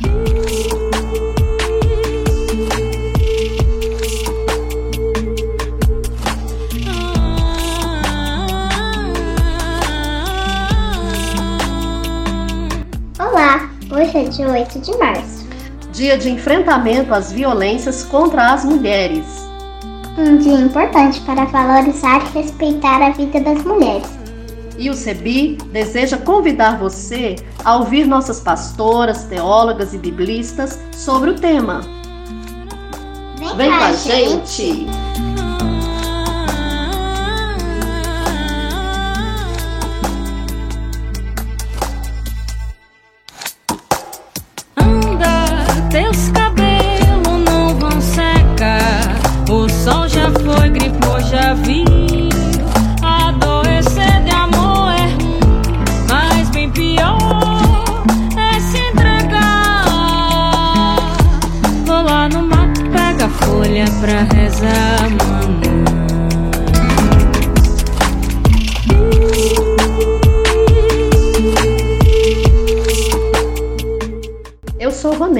Olá, 0.00 0.10
hoje 13.90 14.16
é 14.16 14.22
dia 14.28 14.48
8 14.48 14.78
de 14.78 14.96
março. 14.98 15.48
Dia 15.92 16.16
de 16.16 16.30
enfrentamento 16.30 17.12
às 17.12 17.32
violências 17.32 18.04
contra 18.04 18.52
as 18.52 18.64
mulheres. 18.64 19.48
Um 20.16 20.36
dia 20.36 20.60
importante 20.60 21.20
para 21.22 21.44
valorizar 21.46 22.24
e 22.24 22.38
respeitar 22.38 23.02
a 23.02 23.10
vida 23.10 23.40
das 23.40 23.64
mulheres. 23.64 24.27
E 24.78 24.88
o 24.88 24.94
CEBI 24.94 25.58
deseja 25.72 26.16
convidar 26.16 26.78
você 26.78 27.34
a 27.64 27.76
ouvir 27.76 28.06
nossas 28.06 28.38
pastoras, 28.38 29.24
teólogas 29.24 29.92
e 29.92 29.98
biblistas 29.98 30.78
sobre 30.92 31.30
o 31.30 31.34
tema. 31.34 31.80
Vem, 33.38 33.56
Vem 33.56 33.70
com 33.70 33.84
a 33.84 33.92
gente! 33.92 34.86
Anda, 34.86 35.37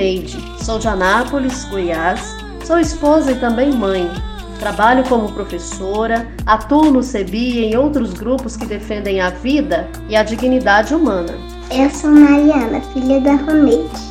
sou 0.08 0.14
Roneide, 0.14 0.64
sou 0.64 0.78
de 0.78 0.88
Anápolis, 0.88 1.64
Goiás, 1.64 2.36
sou 2.64 2.78
esposa 2.78 3.32
e 3.32 3.34
também 3.34 3.72
mãe. 3.72 4.10
Trabalho 4.58 5.04
como 5.04 5.32
professora, 5.32 6.26
atuo 6.46 6.90
no 6.90 7.02
CEBI 7.02 7.58
e 7.58 7.64
em 7.66 7.76
outros 7.76 8.14
grupos 8.14 8.56
que 8.56 8.66
defendem 8.66 9.20
a 9.20 9.30
vida 9.30 9.88
e 10.08 10.16
a 10.16 10.22
dignidade 10.22 10.94
humana. 10.94 11.32
Eu 11.70 11.90
sou 11.90 12.10
Mariana, 12.10 12.80
filha 12.92 13.20
da 13.20 13.34
Roneide. 13.34 14.07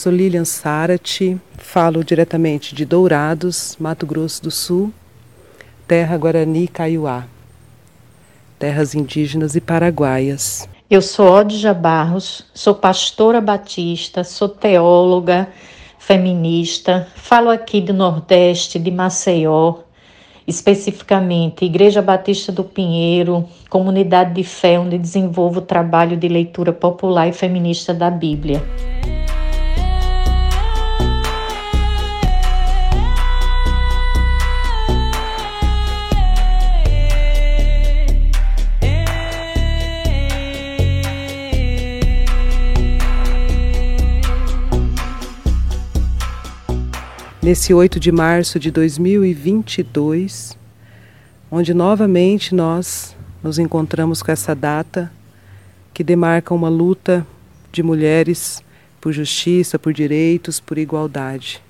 Sou 0.00 0.10
Lilian 0.10 0.46
Sarati, 0.46 1.38
falo 1.58 2.02
diretamente 2.02 2.74
de 2.74 2.86
Dourados, 2.86 3.76
Mato 3.78 4.06
Grosso 4.06 4.42
do 4.42 4.50
Sul, 4.50 4.90
terra 5.86 6.16
Guarani 6.16 6.66
Kaiowá, 6.68 7.26
terras 8.58 8.94
indígenas 8.94 9.56
e 9.56 9.60
paraguaias. 9.60 10.66
Eu 10.88 11.02
sou 11.02 11.30
Odja 11.30 11.74
Barros, 11.74 12.46
sou 12.54 12.74
pastora 12.74 13.42
batista, 13.42 14.24
sou 14.24 14.48
teóloga, 14.48 15.48
feminista, 15.98 17.06
falo 17.14 17.50
aqui 17.50 17.82
do 17.82 17.92
Nordeste, 17.92 18.78
de 18.78 18.90
Maceió, 18.90 19.80
especificamente 20.46 21.66
Igreja 21.66 22.00
Batista 22.00 22.50
do 22.50 22.64
Pinheiro, 22.64 23.46
comunidade 23.68 24.32
de 24.32 24.44
fé 24.44 24.78
onde 24.78 24.96
desenvolvo 24.96 25.58
o 25.58 25.62
trabalho 25.62 26.16
de 26.16 26.26
leitura 26.26 26.72
popular 26.72 27.28
e 27.28 27.34
feminista 27.34 27.92
da 27.92 28.10
Bíblia. 28.10 28.62
Nesse 47.42 47.72
8 47.72 47.98
de 47.98 48.12
março 48.12 48.60
de 48.60 48.70
2022, 48.70 50.58
onde 51.50 51.72
novamente 51.72 52.54
nós 52.54 53.16
nos 53.42 53.58
encontramos 53.58 54.22
com 54.22 54.30
essa 54.30 54.54
data 54.54 55.10
que 55.94 56.04
demarca 56.04 56.52
uma 56.52 56.68
luta 56.68 57.26
de 57.72 57.82
mulheres 57.82 58.62
por 59.00 59.10
justiça, 59.14 59.78
por 59.78 59.90
direitos, 59.94 60.60
por 60.60 60.76
igualdade. 60.76 61.62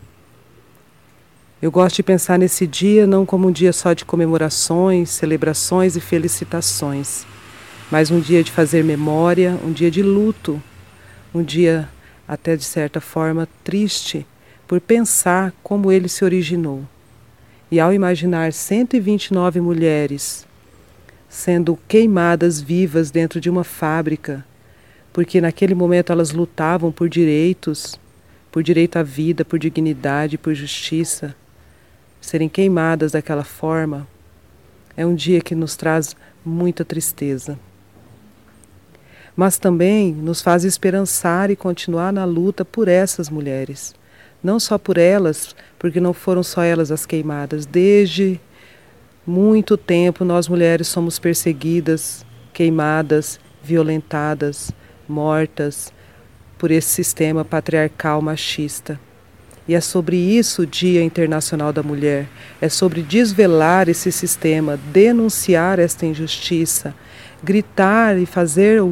Eu 1.63 1.71
gosto 1.71 1.95
de 1.95 2.03
pensar 2.03 2.37
nesse 2.37 2.67
dia 2.67 3.07
não 3.07 3.25
como 3.25 3.47
um 3.47 3.53
dia 3.53 3.73
só 3.73 3.93
de 3.93 4.05
comemorações, 4.05 5.11
celebrações 5.11 5.95
e 5.95 6.01
felicitações, 6.01 7.25
mas 7.93 8.11
um 8.11 8.19
dia 8.19 8.43
de 8.43 8.51
fazer 8.51 8.83
memória, 8.83 9.57
um 9.65 9.71
dia 9.71 9.89
de 9.89 10.03
luto, 10.03 10.61
um 11.33 11.45
dia 11.45 11.89
até 12.27 12.57
de 12.57 12.65
certa 12.65 13.01
forma 13.01 13.49
triste 13.63 14.27
por 14.71 14.81
pensar 14.81 15.53
como 15.65 15.91
ele 15.91 16.09
se 16.09 16.25
originou. 16.25 16.85
E 17.73 17.81
ao 17.81 17.93
imaginar 17.93 18.53
129 18.53 19.61
mulheres 19.61 20.47
sendo 21.29 21.77
queimadas 21.89 22.61
vivas 22.61 23.11
dentro 23.11 23.41
de 23.41 23.51
uma 23.51 23.65
fábrica, 23.65 24.47
porque 25.13 25.41
naquele 25.41 25.75
momento 25.75 26.13
elas 26.13 26.31
lutavam 26.31 26.93
por 26.93 27.09
direitos, 27.09 27.99
por 28.53 28.63
direito 28.63 28.97
à 28.97 29.03
vida, 29.03 29.45
por 29.45 29.59
dignidade, 29.59 30.39
por 30.39 30.55
justiça, 30.55 31.35
serem 32.21 32.49
queimadas 32.49 33.11
daquela 33.11 33.43
forma, 33.43 34.07
é 34.97 35.05
um 35.05 35.17
dia 35.17 35.41
que 35.41 35.57
nos 35.57 35.75
traz 35.75 36.15
muita 36.45 36.85
tristeza. 36.85 37.59
Mas 39.35 39.59
também 39.59 40.13
nos 40.13 40.41
faz 40.41 40.63
esperançar 40.63 41.51
e 41.51 41.57
continuar 41.57 42.13
na 42.13 42.25
luta 42.25 42.65
por 42.65 42.87
essas 42.87 43.29
mulheres 43.29 43.99
não 44.43 44.59
só 44.59 44.79
por 44.79 44.99
elas, 44.99 45.55
porque 45.79 46.01
não 46.01 46.13
foram 46.13 46.43
só 46.43 46.63
elas 46.63 46.91
as 46.91 47.07
queimadas. 47.07 47.67
Desde 47.67 48.41
muito 49.27 49.77
tempo 49.77 50.25
nós 50.25 50.49
mulheres 50.49 50.89
somos 50.89 51.19
perseguidas, 51.19 52.25
queimadas, 52.53 53.39
violentadas, 53.63 54.71
mortas 55.09 55.93
por 56.59 56.71
esse 56.71 56.89
sistema 56.89 57.45
patriarcal 57.45 58.21
machista. 58.21 58.99
E 59.69 59.75
é 59.75 59.81
sobre 59.81 60.17
isso 60.17 60.63
o 60.63 60.67
Dia 60.67 61.03
Internacional 61.03 61.73
da 61.73 61.83
Mulher. 61.83 62.27
É 62.61 62.69
sobre 62.69 63.03
desvelar 63.03 63.89
esse 63.89 64.11
sistema, 64.11 64.77
denunciar 64.93 65.79
esta 65.79 66.05
injustiça, 66.05 66.95
gritar 67.43 68.19
e 68.19 68.27
fazer 68.27 68.83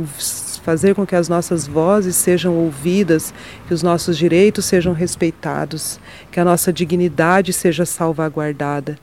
fazer 0.69 0.95
com 0.95 1.07
que 1.07 1.17
as 1.17 1.31
nossas 1.31 1.67
vozes 1.67 2.15
sejam 2.15 2.55
ouvidas, 2.55 3.33
que 3.67 3.73
os 3.73 3.83
nossos 3.83 4.19
direitos 4.19 4.67
sejam 4.67 4.93
respeitados, 4.93 5.99
que 6.31 6.39
a 6.39 6.45
nossa 6.45 6.71
dignidade 6.71 7.55
seja 7.55 7.87
salvaguardada 7.87 8.99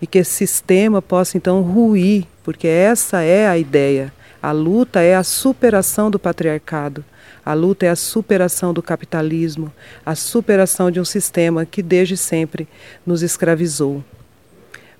e 0.00 0.06
que 0.06 0.18
esse 0.18 0.30
sistema 0.30 1.02
possa 1.02 1.36
então 1.36 1.62
ruir, 1.62 2.28
porque 2.44 2.68
essa 2.68 3.22
é 3.22 3.48
a 3.48 3.58
ideia. 3.58 4.14
A 4.40 4.52
luta 4.52 5.00
é 5.00 5.16
a 5.16 5.24
superação 5.24 6.12
do 6.12 6.18
patriarcado. 6.18 7.04
A 7.44 7.54
luta 7.54 7.86
é 7.86 7.88
a 7.88 7.96
superação 7.96 8.72
do 8.72 8.80
capitalismo, 8.80 9.72
a 10.06 10.14
superação 10.14 10.92
de 10.92 11.00
um 11.00 11.04
sistema 11.04 11.66
que 11.66 11.82
desde 11.82 12.16
sempre 12.16 12.68
nos 13.04 13.20
escravizou. 13.20 14.04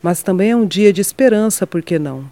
Mas 0.03 0.25
também 0.25 0.51
é 0.51 0.57
um 0.57 0.67
dia 0.67 0.93
de 0.93 1.01
esperança, 1.01 1.69
por 1.69 1.83
que 1.83 2.01
não? 2.01 2.29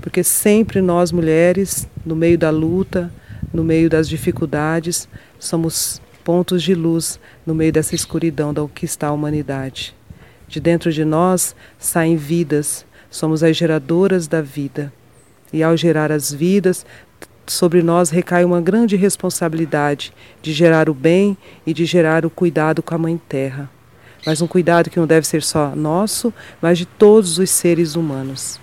Porque 0.00 0.22
sempre 0.22 0.80
nós 0.80 1.12
mulheres, 1.12 1.88
no 2.04 2.14
meio 2.14 2.38
da 2.38 2.50
luta, 2.50 3.12
no 3.52 3.64
meio 3.64 3.88
das 3.88 4.08
dificuldades, 4.08 5.08
somos 5.38 6.00
pontos 6.24 6.62
de 6.62 6.74
luz 6.74 7.20
no 7.44 7.54
meio 7.54 7.72
dessa 7.72 7.94
escuridão 7.94 8.52
da 8.52 8.66
que 8.66 8.84
está 8.84 9.08
a 9.08 9.12
humanidade. 9.12 9.94
De 10.48 10.60
dentro 10.60 10.92
de 10.92 11.04
nós 11.04 11.54
saem 11.78 12.16
vidas, 12.16 12.84
somos 13.10 13.42
as 13.42 13.56
geradoras 13.56 14.26
da 14.26 14.42
vida. 14.42 14.92
E 15.52 15.62
ao 15.62 15.76
gerar 15.76 16.12
as 16.12 16.32
vidas, 16.32 16.84
sobre 17.46 17.82
nós 17.82 18.10
recai 18.10 18.44
uma 18.44 18.60
grande 18.60 18.96
responsabilidade 18.96 20.12
de 20.42 20.52
gerar 20.52 20.88
o 20.88 20.94
bem 20.94 21.36
e 21.66 21.72
de 21.72 21.84
gerar 21.84 22.26
o 22.26 22.30
cuidado 22.30 22.82
com 22.82 22.94
a 22.94 22.98
Mãe 22.98 23.20
Terra. 23.28 23.70
Mas 24.24 24.42
um 24.42 24.46
cuidado 24.46 24.90
que 24.90 24.98
não 24.98 25.06
deve 25.06 25.26
ser 25.26 25.42
só 25.42 25.74
nosso, 25.76 26.34
mas 26.60 26.78
de 26.78 26.86
todos 26.86 27.38
os 27.38 27.48
seres 27.50 27.94
humanos. 27.94 28.60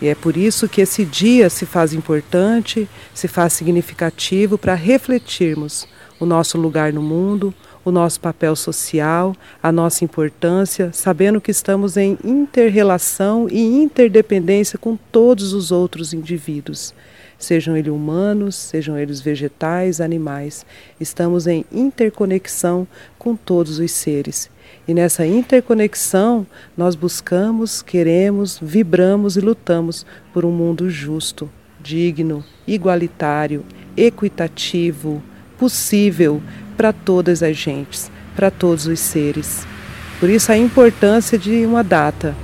E 0.00 0.08
é 0.08 0.14
por 0.14 0.36
isso 0.36 0.68
que 0.68 0.80
esse 0.80 1.04
dia 1.04 1.48
se 1.48 1.64
faz 1.64 1.92
importante, 1.92 2.88
se 3.14 3.26
faz 3.26 3.54
significativo 3.54 4.58
para 4.58 4.74
refletirmos 4.74 5.88
o 6.20 6.26
nosso 6.26 6.58
lugar 6.58 6.92
no 6.92 7.02
mundo, 7.02 7.54
o 7.84 7.90
nosso 7.90 8.20
papel 8.20 8.56
social, 8.56 9.34
a 9.62 9.70
nossa 9.70 10.04
importância, 10.04 10.90
sabendo 10.92 11.40
que 11.40 11.50
estamos 11.50 11.96
em 11.96 12.18
interrelação 12.24 13.48
e 13.48 13.60
interdependência 13.60 14.78
com 14.78 14.96
todos 14.96 15.52
os 15.52 15.70
outros 15.70 16.12
indivíduos, 16.12 16.92
sejam 17.38 17.76
eles 17.76 17.92
humanos, 17.92 18.54
sejam 18.54 18.98
eles 18.98 19.20
vegetais, 19.20 20.00
animais. 20.00 20.64
Estamos 21.00 21.46
em 21.46 21.64
interconexão 21.72 22.86
com 23.18 23.36
todos 23.36 23.78
os 23.78 23.90
seres. 23.90 24.50
E 24.88 24.94
nessa 24.94 25.26
interconexão, 25.26 26.46
nós 26.76 26.94
buscamos, 26.94 27.82
queremos, 27.82 28.58
vibramos 28.60 29.36
e 29.36 29.40
lutamos 29.40 30.06
por 30.32 30.44
um 30.44 30.50
mundo 30.50 30.88
justo, 30.88 31.50
digno, 31.80 32.44
igualitário, 32.66 33.64
equitativo, 33.96 35.22
possível, 35.58 36.42
para 36.76 36.92
todas 36.92 37.42
as 37.42 37.56
gentes, 37.56 38.10
para 38.34 38.50
todos 38.50 38.86
os 38.86 39.00
seres. 39.00 39.66
Por 40.20 40.30
isso 40.30 40.52
a 40.52 40.56
importância 40.56 41.38
de 41.38 41.64
uma 41.66 41.82
data, 41.82 42.34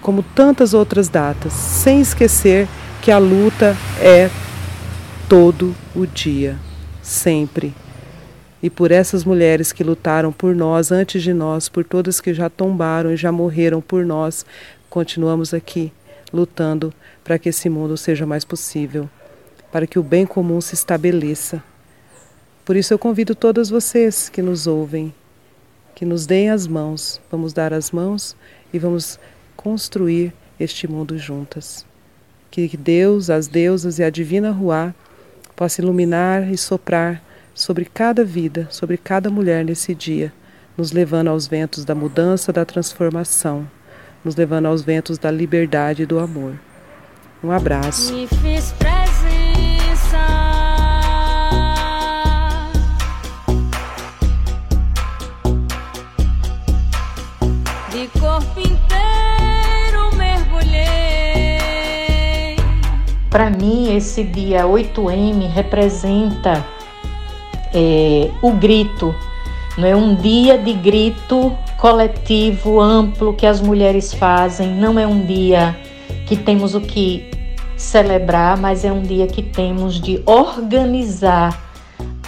como 0.00 0.22
tantas 0.22 0.74
outras 0.74 1.08
datas, 1.08 1.52
sem 1.52 2.00
esquecer 2.00 2.66
que 3.08 3.12
a 3.12 3.16
luta 3.16 3.74
é 4.02 4.28
todo 5.30 5.74
o 5.96 6.06
dia, 6.06 6.58
sempre. 7.00 7.72
E 8.62 8.68
por 8.68 8.90
essas 8.90 9.24
mulheres 9.24 9.72
que 9.72 9.82
lutaram 9.82 10.30
por 10.30 10.54
nós 10.54 10.92
antes 10.92 11.22
de 11.22 11.32
nós, 11.32 11.70
por 11.70 11.84
todas 11.86 12.20
que 12.20 12.34
já 12.34 12.50
tombaram 12.50 13.10
e 13.10 13.16
já 13.16 13.32
morreram 13.32 13.80
por 13.80 14.04
nós, 14.04 14.44
continuamos 14.90 15.54
aqui 15.54 15.90
lutando 16.30 16.92
para 17.24 17.38
que 17.38 17.48
esse 17.48 17.70
mundo 17.70 17.96
seja 17.96 18.26
mais 18.26 18.44
possível, 18.44 19.08
para 19.72 19.86
que 19.86 19.98
o 19.98 20.02
bem 20.02 20.26
comum 20.26 20.60
se 20.60 20.74
estabeleça. 20.74 21.64
Por 22.62 22.76
isso 22.76 22.92
eu 22.92 22.98
convido 22.98 23.34
todas 23.34 23.70
vocês 23.70 24.28
que 24.28 24.42
nos 24.42 24.66
ouvem, 24.66 25.14
que 25.94 26.04
nos 26.04 26.26
deem 26.26 26.50
as 26.50 26.66
mãos. 26.66 27.22
Vamos 27.30 27.54
dar 27.54 27.72
as 27.72 27.90
mãos 27.90 28.36
e 28.70 28.78
vamos 28.78 29.18
construir 29.56 30.30
este 30.60 30.86
mundo 30.86 31.16
juntas. 31.16 31.88
Que 32.50 32.76
Deus, 32.76 33.30
as 33.30 33.46
deusas 33.46 33.98
e 33.98 34.02
a 34.02 34.10
divina 34.10 34.50
Ruá 34.50 34.94
possa 35.54 35.80
iluminar 35.80 36.50
e 36.50 36.56
soprar 36.56 37.22
sobre 37.54 37.84
cada 37.84 38.24
vida, 38.24 38.68
sobre 38.70 38.96
cada 38.96 39.28
mulher 39.28 39.64
nesse 39.64 39.94
dia, 39.94 40.32
nos 40.76 40.92
levando 40.92 41.28
aos 41.28 41.46
ventos 41.46 41.84
da 41.84 41.94
mudança, 41.94 42.52
da 42.52 42.64
transformação, 42.64 43.68
nos 44.24 44.36
levando 44.36 44.66
aos 44.66 44.82
ventos 44.82 45.18
da 45.18 45.30
liberdade 45.30 46.02
e 46.02 46.06
do 46.06 46.18
amor. 46.18 46.54
Um 47.42 47.50
abraço. 47.50 48.12
Para 63.30 63.50
mim, 63.50 63.94
esse 63.94 64.24
dia 64.24 64.64
8M 64.64 65.48
representa 65.48 66.64
é, 67.74 68.30
o 68.40 68.52
grito, 68.52 69.14
não 69.78 69.86
é 69.86 69.94
um 69.94 70.14
dia 70.14 70.58
de 70.58 70.72
grito 70.72 71.56
coletivo, 71.76 72.80
amplo 72.80 73.32
que 73.32 73.46
as 73.46 73.60
mulheres 73.60 74.12
fazem. 74.12 74.74
Não 74.74 74.98
é 74.98 75.06
um 75.06 75.24
dia 75.24 75.76
que 76.26 76.36
temos 76.36 76.74
o 76.74 76.80
que 76.80 77.30
celebrar, 77.76 78.58
mas 78.58 78.84
é 78.84 78.90
um 78.90 79.00
dia 79.00 79.28
que 79.28 79.40
temos 79.40 80.00
de 80.00 80.20
organizar 80.26 81.56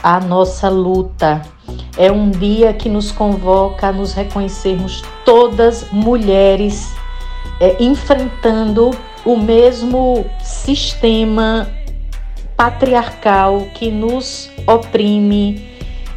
a 0.00 0.20
nossa 0.20 0.68
luta. 0.68 1.42
É 1.98 2.10
um 2.12 2.30
dia 2.30 2.72
que 2.72 2.88
nos 2.88 3.10
convoca 3.10 3.88
a 3.88 3.92
nos 3.92 4.12
reconhecermos 4.12 5.02
todas 5.24 5.90
mulheres 5.90 6.92
é, 7.58 7.82
enfrentando 7.82 8.92
o 9.24 9.36
mesmo 9.36 10.24
sistema 10.64 11.68
patriarcal 12.56 13.66
que 13.74 13.90
nos 13.90 14.50
oprime, 14.66 15.66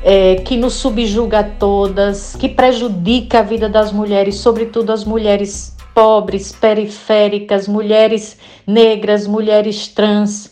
é, 0.03 0.35
que 0.35 0.57
nos 0.57 0.73
subjuga 0.73 1.39
a 1.39 1.43
todas, 1.43 2.35
que 2.35 2.49
prejudica 2.49 3.39
a 3.39 3.41
vida 3.43 3.69
das 3.69 3.91
mulheres, 3.93 4.35
sobretudo 4.35 4.91
as 4.91 5.05
mulheres 5.05 5.75
pobres, 5.95 6.51
periféricas, 6.51 7.67
mulheres 7.67 8.37
negras, 8.67 9.25
mulheres 9.25 9.87
trans. 9.87 10.51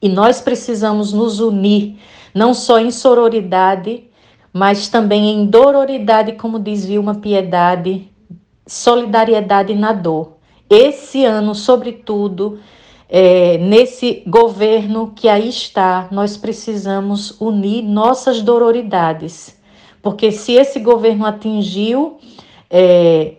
E 0.00 0.08
nós 0.08 0.40
precisamos 0.40 1.12
nos 1.12 1.40
unir, 1.40 1.98
não 2.32 2.54
só 2.54 2.78
em 2.78 2.90
sororidade, 2.90 4.04
mas 4.52 4.88
também 4.88 5.30
em 5.30 5.46
dororidade, 5.46 6.32
como 6.32 6.60
diz 6.60 6.84
Vilma 6.84 7.16
Piedade, 7.16 8.08
solidariedade 8.66 9.74
na 9.74 9.92
dor 9.92 10.34
esse 10.68 11.24
ano, 11.24 11.54
sobretudo, 11.54 12.58
é, 13.16 13.58
nesse 13.58 14.24
governo 14.26 15.12
que 15.14 15.28
aí 15.28 15.48
está, 15.48 16.08
nós 16.10 16.36
precisamos 16.36 17.40
unir 17.40 17.80
nossas 17.80 18.42
dororidades, 18.42 19.56
porque 20.02 20.32
se 20.32 20.54
esse 20.54 20.80
governo 20.80 21.24
atingiu 21.24 22.18
é, 22.68 23.36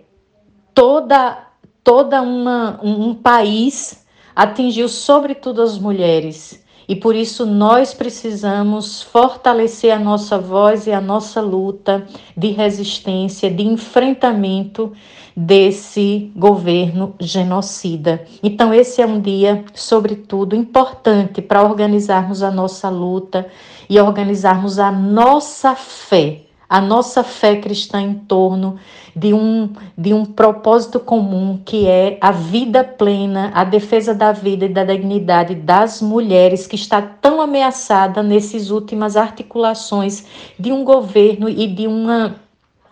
toda, 0.74 1.50
toda 1.84 2.22
uma, 2.22 2.80
um, 2.82 3.10
um 3.10 3.14
país, 3.16 4.06
atingiu 4.34 4.88
sobretudo 4.88 5.62
as 5.62 5.78
mulheres. 5.78 6.64
E 6.88 6.96
por 6.96 7.16
isso 7.16 7.46
nós 7.46 7.94
precisamos 7.94 9.02
fortalecer 9.02 9.92
a 9.92 10.00
nossa 10.00 10.38
voz 10.38 10.88
e 10.88 10.92
a 10.92 11.02
nossa 11.02 11.42
luta 11.42 12.06
de 12.38 12.50
resistência, 12.50 13.50
de 13.50 13.64
enfrentamento 13.64 14.92
desse 15.36 16.32
governo 16.36 17.14
genocida. 17.20 18.26
Então, 18.42 18.74
esse 18.74 19.02
é 19.02 19.06
um 19.06 19.20
dia, 19.20 19.66
sobretudo, 19.74 20.56
importante 20.56 21.42
para 21.42 21.64
organizarmos 21.64 22.42
a 22.42 22.50
nossa 22.50 22.88
luta 22.90 23.46
e 23.90 24.00
organizarmos 24.00 24.80
a 24.80 24.92
nossa 24.92 25.76
fé, 25.76 26.45
a 26.76 26.82
nossa 26.82 27.24
fé 27.24 27.56
cristã 27.56 28.02
em 28.02 28.14
torno 28.14 28.76
de 29.16 29.34
um, 29.34 29.70
de 29.98 30.14
um 30.14 30.26
propósito 30.26 31.00
comum 31.00 31.58
que 31.64 31.88
é 31.88 32.18
a 32.20 32.34
vida 32.34 32.84
plena, 32.84 33.50
a 33.56 33.64
defesa 33.64 34.14
da 34.14 34.34
vida 34.34 34.66
e 34.66 34.68
da 34.68 34.84
dignidade 34.84 35.56
das 35.56 36.02
mulheres 36.02 36.68
que 36.68 36.76
está 36.76 37.02
tão 37.02 37.40
ameaçada 37.40 38.22
nessas 38.22 38.72
últimas 38.72 39.16
articulações 39.16 40.26
de 40.60 40.74
um 40.74 40.84
governo 40.84 41.48
e 41.48 41.66
de 41.66 41.88
uma, 41.88 42.36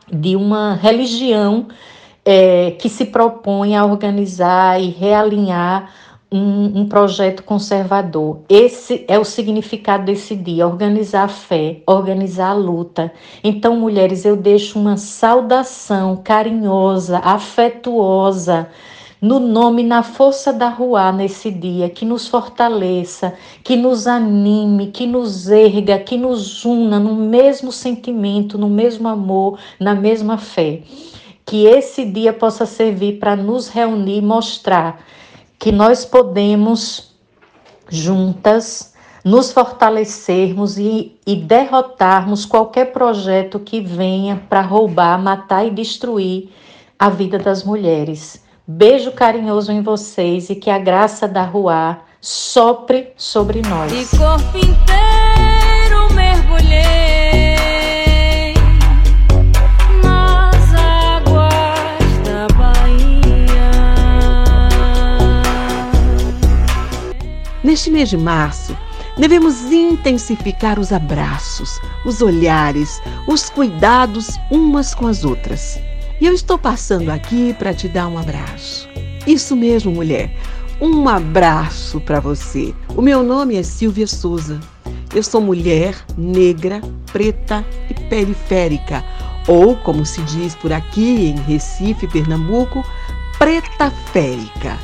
de 0.10 0.38
uma 0.38 0.76
religião 0.76 1.68
é, 2.24 2.72
que 2.80 2.88
se 2.88 3.04
propõe 3.04 3.76
a 3.76 3.84
organizar 3.84 4.82
e 4.82 4.92
realinhar 4.92 5.92
um, 6.34 6.82
um, 6.82 6.88
projeto 6.88 7.44
conservador. 7.44 8.40
Esse 8.50 9.06
é 9.08 9.20
o 9.20 9.24
significado 9.24 10.06
desse 10.06 10.36
dia: 10.36 10.68
organizar 10.68 11.26
a 11.26 11.28
fé, 11.28 11.82
organizar 11.86 12.50
a 12.50 12.54
luta. 12.54 13.14
Então, 13.44 13.78
mulheres, 13.78 14.26
eu 14.26 14.36
deixo 14.36 14.80
uma 14.80 14.98
saudação 14.98 16.20
carinhosa, 16.24 17.20
afetuosa. 17.20 18.68
No 19.22 19.40
nome, 19.40 19.84
na 19.84 20.04
força 20.04 20.52
da 20.52 20.68
rua 20.68 21.10
nesse 21.14 21.50
dia, 21.50 21.90
que 21.90 22.04
nos 22.04 22.28
fortaleça, 22.28 23.34
que 23.64 23.78
nos 23.78 24.06
anime, 24.06 24.88
que 24.88 25.08
nos 25.08 25.50
erga, 25.50 25.98
que 25.98 26.18
nos 26.18 26.66
una 26.66 27.00
no 27.00 27.16
mesmo 27.16 27.72
sentimento, 27.72 28.58
no 28.58 28.70
mesmo 28.70 29.08
amor, 29.08 29.60
na 29.80 29.96
mesma 29.96 30.38
fé 30.38 30.82
que 31.46 31.66
esse 31.66 32.06
dia 32.06 32.32
possa 32.32 32.66
servir 32.66 33.20
para 33.20 33.36
nos 33.36 33.68
reunir 33.68 34.20
e 34.20 34.22
mostrar 34.22 35.04
que 35.64 35.72
nós 35.72 36.04
podemos 36.04 37.16
juntas 37.88 38.94
nos 39.24 39.54
fortalecermos 39.54 40.78
e, 40.78 41.18
e 41.26 41.38
derrotarmos 41.38 42.46
qualquer 42.46 42.92
projeto 42.92 43.58
que 43.62 43.80
venha 43.80 44.44
para 44.50 44.60
roubar, 44.60 45.18
matar 45.18 45.66
e 45.66 45.72
destruir 45.72 46.50
a 47.00 47.10
vida 47.10 47.40
das 47.40 47.64
mulheres. 47.64 48.44
Beijo 48.68 49.14
carinhoso 49.14 49.72
em 49.72 49.82
vocês 49.82 50.50
e 50.50 50.56
que 50.56 50.70
a 50.70 50.78
graça 50.78 51.30
da 51.30 51.44
Rua 51.44 52.00
sopre 52.20 53.14
sobre 53.16 53.62
nós. 53.62 54.10
Corpo 54.10 54.58
inteiro 54.58 56.14
mergulhei. 56.14 57.33
Neste 67.74 67.90
mês 67.90 68.08
de 68.08 68.18
março, 68.18 68.78
devemos 69.18 69.64
intensificar 69.72 70.80
os 70.80 70.92
abraços, 70.92 71.82
os 72.06 72.22
olhares, 72.22 73.02
os 73.26 73.50
cuidados 73.50 74.38
umas 74.52 74.94
com 74.94 75.08
as 75.08 75.26
outras. 75.26 75.80
E 76.22 76.26
eu 76.28 76.34
estou 76.34 76.56
passando 76.56 77.10
aqui 77.10 77.52
para 77.58 77.74
te 77.74 77.88
dar 77.88 78.08
um 78.08 78.20
abraço. 78.20 78.88
Isso 79.26 79.56
mesmo, 79.56 79.92
mulher. 79.92 80.30
um 80.80 81.10
abraço 81.10 82.00
para 82.00 82.20
você. 82.20 82.76
O 82.96 83.02
meu 83.02 83.24
nome 83.24 83.56
é 83.56 83.64
Silvia 83.64 84.06
Souza. 84.06 84.60
Eu 85.12 85.24
sou 85.24 85.42
mulher, 85.42 85.96
negra, 86.16 86.80
preta 87.12 87.66
e 87.90 87.96
periférica, 88.08 89.04
ou 89.48 89.76
como 89.78 90.06
se 90.06 90.22
diz 90.22 90.54
por 90.54 90.72
aqui 90.72 91.26
em 91.26 91.42
Recife, 91.52 92.08
Pernambuco, 92.08 92.86
preta 93.40 93.90
férica. 94.12 94.78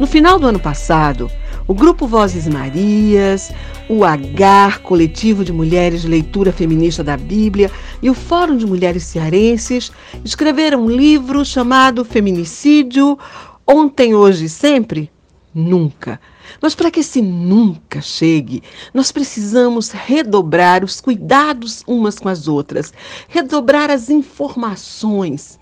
No 0.00 0.06
final 0.06 0.38
do 0.38 0.46
ano 0.46 0.58
passado, 0.58 1.30
o 1.66 1.72
Grupo 1.72 2.06
Vozes 2.06 2.46
Marias, 2.46 3.50
o 3.88 4.04
AGAR, 4.04 4.80
Coletivo 4.82 5.44
de 5.44 5.52
Mulheres 5.52 6.02
de 6.02 6.08
Leitura 6.08 6.52
Feminista 6.52 7.02
da 7.02 7.16
Bíblia, 7.16 7.70
e 8.02 8.10
o 8.10 8.14
Fórum 8.14 8.56
de 8.56 8.66
Mulheres 8.66 9.04
Cearenses 9.04 9.90
escreveram 10.24 10.84
um 10.84 10.90
livro 10.90 11.44
chamado 11.44 12.04
Feminicídio 12.04 13.18
Ontem, 13.66 14.14
Hoje 14.14 14.44
e 14.44 14.48
Sempre? 14.48 15.10
Nunca. 15.54 16.20
Mas 16.60 16.74
para 16.74 16.90
que 16.90 17.00
esse 17.00 17.22
nunca 17.22 18.02
chegue, 18.02 18.62
nós 18.92 19.10
precisamos 19.10 19.90
redobrar 19.90 20.84
os 20.84 21.00
cuidados 21.00 21.82
umas 21.86 22.18
com 22.18 22.28
as 22.28 22.46
outras, 22.46 22.92
redobrar 23.28 23.90
as 23.90 24.10
informações. 24.10 25.58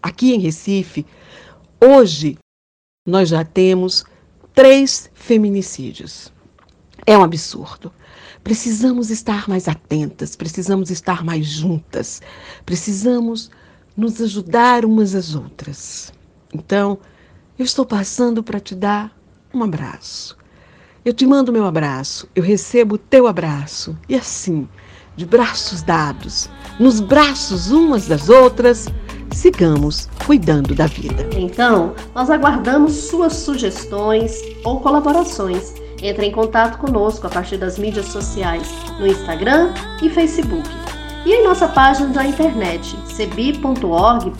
Aqui 0.00 0.32
em 0.32 0.38
Recife, 0.38 1.04
hoje, 1.82 2.38
nós 3.06 3.28
já 3.28 3.44
temos 3.44 4.04
três 4.60 5.10
feminicídios. 5.14 6.30
É 7.06 7.16
um 7.16 7.24
absurdo. 7.24 7.90
Precisamos 8.44 9.08
estar 9.08 9.48
mais 9.48 9.66
atentas, 9.66 10.36
precisamos 10.36 10.90
estar 10.90 11.24
mais 11.24 11.46
juntas, 11.46 12.20
precisamos 12.66 13.50
nos 13.96 14.20
ajudar 14.20 14.84
umas 14.84 15.14
às 15.14 15.34
outras. 15.34 16.12
Então, 16.52 16.98
eu 17.58 17.64
estou 17.64 17.86
passando 17.86 18.42
para 18.42 18.60
te 18.60 18.74
dar 18.74 19.18
um 19.54 19.62
abraço. 19.62 20.36
Eu 21.06 21.14
te 21.14 21.24
mando 21.24 21.50
meu 21.50 21.64
abraço, 21.64 22.28
eu 22.34 22.42
recebo 22.42 22.96
o 22.96 22.98
teu 22.98 23.26
abraço. 23.26 23.98
E 24.10 24.14
assim, 24.14 24.68
de 25.16 25.24
braços 25.24 25.80
dados, 25.80 26.50
nos 26.78 27.00
braços 27.00 27.70
umas 27.70 28.06
das 28.06 28.28
outras, 28.28 28.88
sigamos 29.32 30.08
cuidando 30.26 30.74
da 30.74 30.86
vida. 30.86 31.28
Então, 31.36 31.94
nós 32.14 32.30
aguardamos 32.30 32.92
suas 32.92 33.34
sugestões 33.34 34.40
ou 34.64 34.80
colaborações. 34.80 35.74
Entre 36.02 36.26
em 36.26 36.32
contato 36.32 36.78
conosco 36.78 37.26
a 37.26 37.30
partir 37.30 37.58
das 37.58 37.78
mídias 37.78 38.06
sociais, 38.06 38.66
no 38.98 39.06
Instagram 39.06 39.74
e 40.02 40.08
Facebook. 40.08 40.68
E 41.26 41.32
em 41.32 41.44
nossa 41.44 41.68
página 41.68 42.08
da 42.08 42.24
internet, 42.24 42.96
cebi.org.br. 43.04 44.34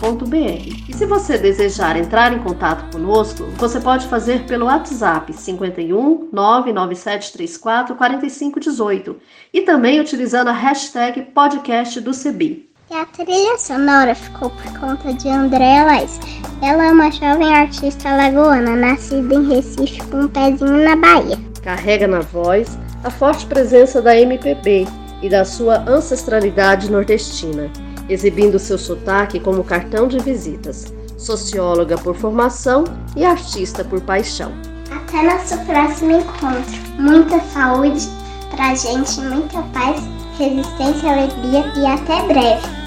E 0.89 0.93
se 0.93 1.05
você 1.05 1.37
desejar 1.37 1.95
entrar 1.95 2.33
em 2.33 2.39
contato 2.39 2.91
conosco, 2.91 3.43
você 3.57 3.79
pode 3.79 4.07
fazer 4.07 4.47
pelo 4.47 4.65
WhatsApp 4.65 5.31
51 5.31 6.29
99734 6.33 7.95
4518 7.95 9.15
e 9.53 9.61
também 9.61 9.99
utilizando 9.99 10.47
a 10.47 10.53
hashtag 10.53 11.21
podcast 11.33 12.01
do 12.01 12.15
Cebi. 12.15 12.70
E 12.91 12.93
a 12.93 13.05
trilha 13.05 13.57
sonora 13.57 14.13
ficou 14.13 14.49
por 14.49 14.77
conta 14.77 15.13
de 15.13 15.29
Andréa 15.29 15.85
Lais. 15.85 16.19
Ela 16.61 16.87
é 16.87 16.91
uma 16.91 17.09
jovem 17.09 17.53
artista 17.53 18.13
lagoana, 18.13 18.75
nascida 18.75 19.33
em 19.33 19.47
Recife 19.47 20.03
com 20.07 20.23
um 20.23 20.27
pezinho 20.27 20.83
na 20.83 20.97
Bahia. 20.97 21.39
Carrega 21.63 22.05
na 22.05 22.19
voz 22.19 22.77
a 23.05 23.09
forte 23.09 23.45
presença 23.45 24.01
da 24.01 24.13
MPB 24.19 24.85
e 25.21 25.29
da 25.29 25.45
sua 25.45 25.89
ancestralidade 25.89 26.91
nordestina, 26.91 27.71
exibindo 28.09 28.59
seu 28.59 28.77
sotaque 28.77 29.39
como 29.39 29.63
cartão 29.63 30.09
de 30.09 30.19
visitas. 30.19 30.93
Socióloga 31.17 31.97
por 31.97 32.13
formação 32.13 32.83
e 33.15 33.23
artista 33.23 33.85
por 33.85 34.01
paixão. 34.01 34.51
Até 34.93 35.23
nosso 35.23 35.57
próximo 35.59 36.11
encontro. 36.11 36.81
Muita 36.99 37.39
saúde 37.39 38.05
pra 38.53 38.75
gente, 38.75 39.21
muita 39.21 39.61
paz, 39.73 40.01
resistência, 40.37 41.09
alegria 41.09 41.71
e 41.77 41.85
até 41.85 42.27
breve. 42.27 42.80